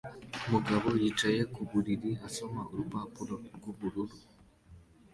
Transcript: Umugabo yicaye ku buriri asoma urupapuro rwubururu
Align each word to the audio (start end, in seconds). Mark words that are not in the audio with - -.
Umugabo 0.45 0.87
yicaye 1.01 1.41
ku 1.53 1.61
buriri 1.69 2.11
asoma 2.27 2.61
urupapuro 2.71 3.35
rwubururu 3.55 4.15